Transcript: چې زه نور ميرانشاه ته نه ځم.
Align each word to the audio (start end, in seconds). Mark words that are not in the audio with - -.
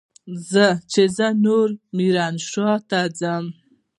چې 0.91 1.03
زه 1.15 1.27
نور 1.45 1.67
ميرانشاه 1.97 2.77
ته 2.89 2.99
نه 3.05 3.11
ځم. 3.19 3.45